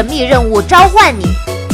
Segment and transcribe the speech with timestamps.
[0.00, 1.26] 神秘任务召唤你，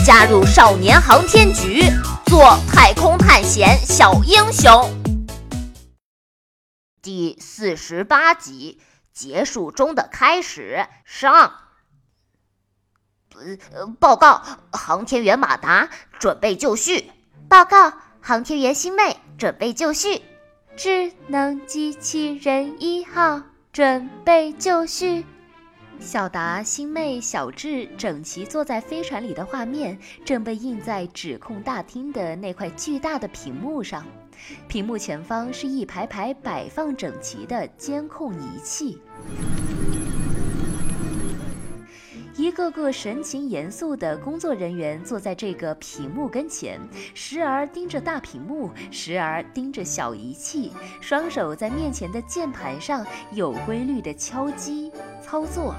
[0.04, 1.84] 加入少年航天局，
[2.24, 4.90] 做太空探险小英雄。
[7.00, 8.80] 第四十八集，
[9.12, 11.52] 结束中的开始上。
[13.36, 15.88] 呃，报告，航天员马达
[16.18, 17.12] 准备就绪。
[17.48, 20.20] 报告，航天员星妹准备就绪。
[20.76, 25.24] 智能机器人一号准备就绪。
[25.98, 34.06] 小达、星妹、小智整齐坐在飞船里的画面，正被印在指控大厅的那块巨大的屏幕上。
[34.68, 39.00] 屏幕前方是一排排摆放整齐的监控仪器。
[42.46, 46.78] 一个个神情严肃的工作人员坐在这个屏幕跟前，
[47.12, 55.74] 时而盯着大屏幕，时而盯着小仪器，双手在面前的键盘上有规律的敲击操作。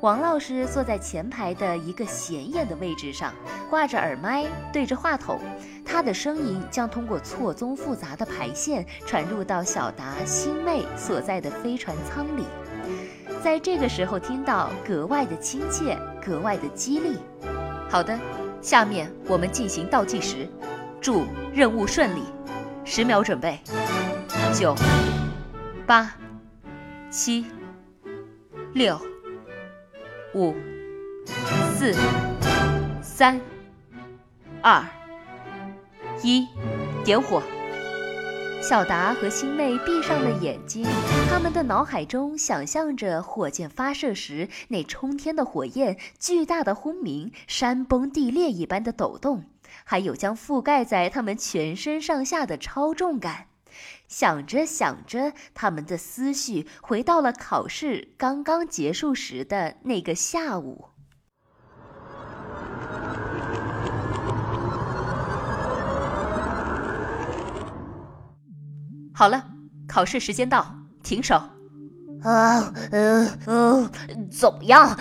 [0.00, 3.34] 王老师坐在前排的一个显眼的位置上，
[3.68, 5.40] 挂着耳麦，对着话筒，
[5.84, 12.44] 他的声音将通过错综复杂的排线传入到小达、星妹所在的飞船舱里。
[13.44, 17.18] 在这个时候听到，格外的亲切，格外的激励。
[17.90, 18.18] 好的，
[18.62, 20.48] 下面我们进行倒计时，
[20.98, 22.22] 祝任务顺利。
[22.86, 23.60] 十秒准备，
[24.54, 24.74] 九、
[25.86, 26.10] 八、
[27.10, 27.44] 七、
[28.72, 28.98] 六、
[30.32, 30.54] 五、
[31.76, 31.94] 四、
[33.02, 33.38] 三、
[34.62, 34.82] 二、
[36.22, 36.48] 一，
[37.04, 37.42] 点火。
[38.62, 40.86] 小达和星妹闭上了眼睛，
[41.34, 49.46] 他们的脑海中想象着火箭发射时那冲天的火焰、巨大的轰鸣、山崩地裂一般的抖动，
[49.82, 53.46] 还有将覆盖在他们全身上下的超重感。
[54.06, 60.90] 想着想着，他们的思绪回到了考试刚刚结束时的那个下午。
[69.12, 69.48] 好了，
[69.88, 71.40] 考试时间到，停手。
[72.22, 73.90] 啊，嗯嗯，
[74.30, 74.98] 怎么样？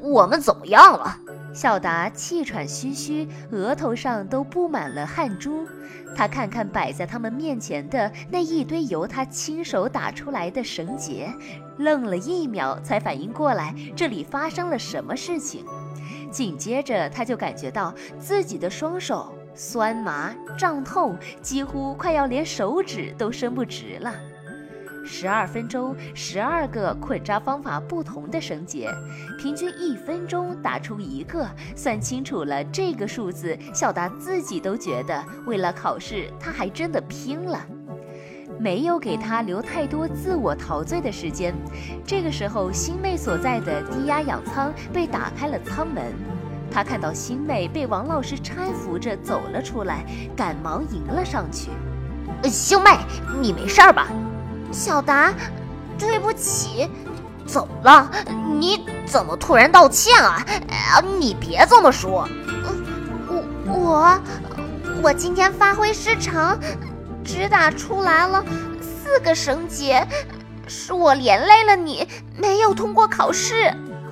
[0.00, 1.16] 我们怎么样了？
[1.52, 5.64] 小达气喘吁吁，额头上都布满了汗珠。
[6.16, 11.30] 他看看摆在他们面前的那一堆由他亲手打出来的绳结，
[11.76, 15.66] 愣了一秒，才反应过来这里发生了什么事情。
[16.30, 19.32] 紧接着，他就感觉到自己的双手。
[19.56, 24.12] 酸麻胀痛，几乎快要连手指都伸不直了。
[25.04, 28.90] 十二分钟，十二个捆扎方法不同的绳结，
[29.38, 31.46] 平均一分钟打出一个。
[31.76, 37.60] 算清楚了这个数字，小达自己都觉得，为了考试，他还真的拼了。
[38.58, 41.52] 没有给他留太多自我陶醉的时间。
[42.06, 46.04] 这个时候，星妹所在的低压氧舱被打开了舱门。
[46.70, 50.04] 他看到星妹被王老师搀扶着走了出来，
[50.36, 51.70] 赶忙迎了上去。
[52.44, 52.90] 星妹，
[53.40, 54.08] 你没事吧？
[54.74, 55.32] 小达，
[55.98, 56.90] 对不起。
[57.46, 58.10] 怎么了？
[58.58, 60.42] 你怎么突然道歉啊？
[61.18, 62.28] 你别这么说。
[63.28, 64.20] 我我
[65.02, 66.58] 我今天发挥失常，
[67.22, 68.42] 只打出来了
[68.80, 70.06] 四个绳结，
[70.66, 73.54] 是我连累了你，没有通过考试。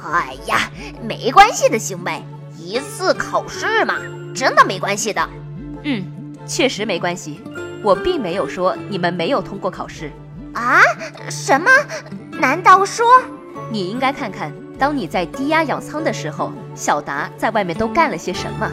[0.04, 0.70] 哎呀，
[1.02, 2.24] 没关系的，星妹。
[2.58, 3.96] 一次考试嘛，
[4.34, 5.28] 真的没关系的。
[5.84, 6.04] 嗯，
[6.46, 7.40] 确实没关系。
[7.82, 10.12] 我并没有说你们没有通过考试。
[10.54, 10.80] 啊？
[11.30, 11.70] 什么？
[12.40, 13.06] 难道说？
[13.70, 18.70] 你应该看看，当你在低压氧舱的时候，小达在外面都干了些什么？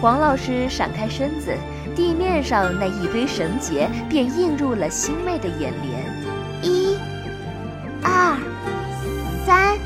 [0.00, 1.54] 黄老师闪开身子，
[1.94, 6.10] 地面上那一堆绳结便映入了星妹的眼帘。
[6.62, 6.96] 一、
[8.02, 8.36] 二、
[9.44, 9.76] 三、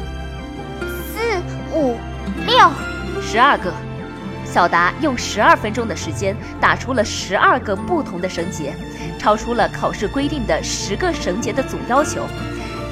[0.81, 1.19] 四、
[1.72, 1.97] 五、
[2.47, 2.71] 六。
[3.21, 3.72] 十二个，
[4.54, 8.72] 小达用十二分钟的时间打出了十二个不同的绳结，
[9.19, 12.25] 超出了考试规定的十个绳结的总要求。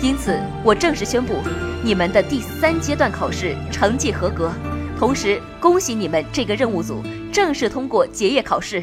[0.03, 1.37] 因此，我正式宣布，
[1.85, 4.51] 你们的第三阶段考试成绩合格。
[4.99, 7.01] 同时，恭喜你们这个任务组
[7.33, 8.83] 正式通过结业考试。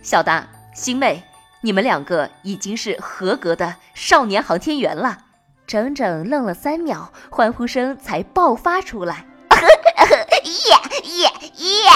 [0.00, 1.24] 小达、星妹，
[1.60, 5.18] 你们两个已经是合格的少年航天员了。
[5.66, 9.24] 整整愣了三秒，欢呼声才爆发出来。
[10.44, 11.28] 耶耶
[11.60, 11.90] 耶！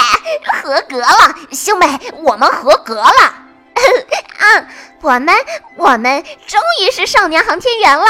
[0.63, 3.33] 合格了，兄妹，我们合格了。
[4.39, 4.67] 嗯，
[5.01, 5.33] 我们
[5.75, 8.05] 我们终于是少年航天员了。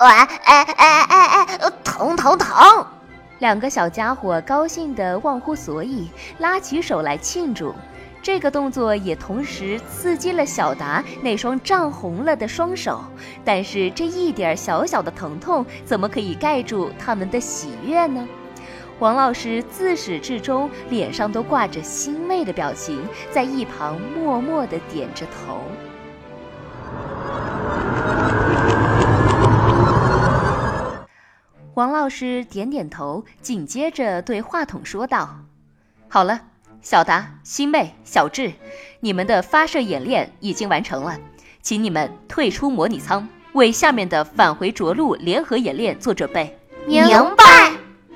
[0.00, 2.86] 喂，哎哎哎哎哎，疼疼疼！
[3.40, 6.08] 两个小家伙高兴得忘乎所以，
[6.38, 7.74] 拉起手来庆祝。
[8.22, 13.04] 这个动作也同时刺激了小达那双涨红了的双手。
[13.44, 18.26] 但是这一点小小的疼痛，怎么可以盖住他们的喜悦呢？
[19.00, 25.60] 王老师自始至终脸上都挂着欣慰的表情，在一旁默默地点着头。
[31.74, 35.40] 王老师点点头，紧接着对话筒说道
[36.08, 36.40] ：“好了，
[36.80, 38.52] 小达、星妹、小智，
[39.00, 41.18] 你们的发射演练已经完成了，
[41.60, 46.56] 请你们退出模拟舱，为下面的返回着陆联合演练做准备。”
[46.86, 47.04] 明
[47.36, 47.72] 白。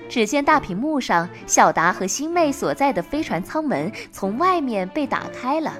[0.08, 5.74] 只见大屏幕上，小达和星妹所在的飞船舱门从外面被打开了，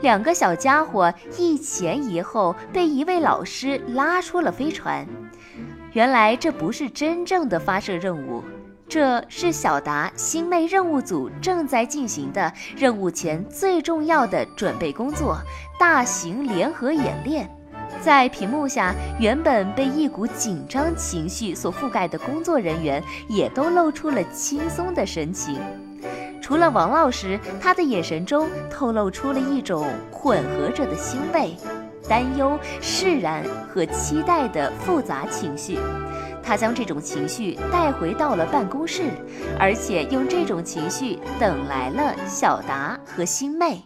[0.00, 5.06] 两个小家伙一前一后被一位老师拉出了飞船。
[5.92, 8.42] 原来这不是真正的发射任务，
[8.88, 15.38] 这是小达星妹任务组正在进行的任务前最重要的准备工作——
[15.78, 17.50] 大型联合演练。
[18.00, 25.58] 在屏幕下，原本被一股紧张情绪所覆盖的工作人员也都露出了轻松的神情。
[26.40, 31.54] 除了王老师，他的眼神中透露出了一种混合着的欣慰。
[32.08, 35.76] 担忧、释然和期待的复杂情绪，
[36.40, 39.10] 他将这种情绪带回到了办公室，
[39.58, 43.82] 而且用这种情绪等来了小达和星妹。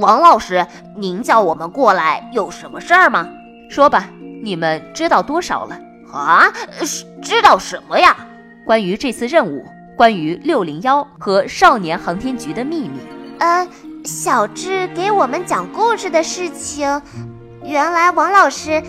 [0.00, 3.28] 王老师，您叫我们过来有什么事儿吗？
[3.68, 4.08] 说吧，
[4.42, 5.78] 你们知道多少了？
[6.12, 6.52] 啊，
[7.22, 8.16] 知道什么呀？
[8.66, 9.64] 关于这次任务，
[9.96, 13.00] 关于六零幺和少年航天局的秘密。
[13.38, 13.66] 呃。
[14.04, 17.02] 小智给我们讲故事的事情，
[17.62, 18.80] 原来王老师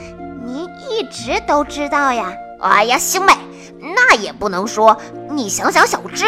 [0.45, 2.31] 您一直都知道呀！
[2.61, 3.33] 哎呀，星妹，
[3.81, 4.95] 那也不能说。
[5.29, 6.25] 你想想小智，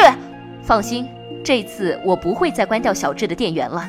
[0.63, 1.07] 放心，
[1.45, 3.88] 这次我不会再关掉小智的电源了。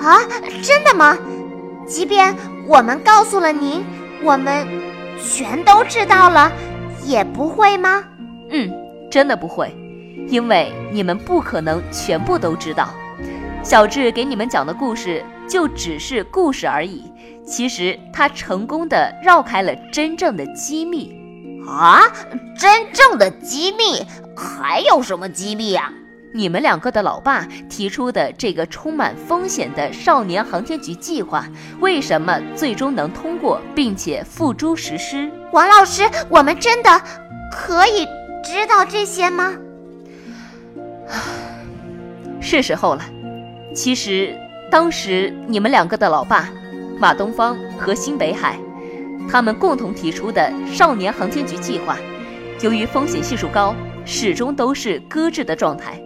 [0.00, 0.18] 啊，
[0.62, 1.16] 真的吗？
[1.86, 2.34] 即便
[2.66, 3.84] 我们告诉了您，
[4.22, 4.66] 我们
[5.22, 6.50] 全都知道了，
[7.04, 8.04] 也不会吗？
[8.50, 8.72] 嗯，
[9.10, 9.74] 真的不会，
[10.28, 12.90] 因为你们不可能全部都知道。
[13.62, 17.04] 小智给你们讲的故事就只是故事而已，
[17.44, 21.12] 其实他成功的绕开了真正的机密
[21.68, 22.02] 啊！
[22.56, 24.04] 真正的机密
[24.36, 25.92] 还有什么机密啊？
[26.36, 31.48] 你们两个的老爸提出的这个充满风险的少年航天局计划，
[31.80, 35.30] 为什么最终能通过并且付诸实施？
[35.52, 37.00] 王老师，我们真的
[37.50, 38.04] 可以
[38.44, 39.54] 知道这些吗？
[42.38, 43.02] 是时候了。
[43.74, 44.38] 其实，
[44.70, 46.50] 当时你们两个的老爸
[46.98, 48.58] 马东方和新北海，
[49.26, 51.96] 他们共同提出的少年航天局计划，
[52.60, 53.74] 由于风险系数高，
[54.04, 55.98] 始终都是搁置的状态。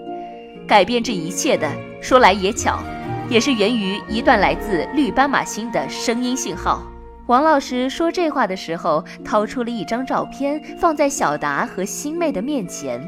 [0.71, 1.69] 改变这一切的，
[2.01, 2.79] 说来也巧，
[3.29, 6.81] 也是源于一段来自绿斑马星的声音信号。
[7.27, 13.05] 王老师说这话的时候，掏出了一张照片，放在小达和星妹的面前。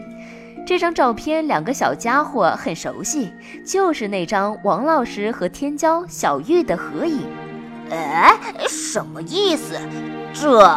[0.66, 3.32] 这张照片，两个小家伙很熟悉，
[3.64, 7.20] 就是那张王老师和天骄、小玉的合影。
[7.92, 8.34] 哎，
[8.66, 9.78] 什么意思？
[10.34, 10.68] 这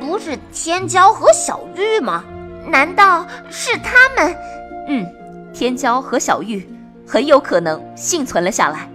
[0.00, 2.24] 不是天骄和小玉吗？
[2.66, 4.34] 难道是他们？
[4.88, 5.06] 嗯，
[5.52, 6.66] 天骄和小玉
[7.06, 8.88] 很有可能幸存了下来。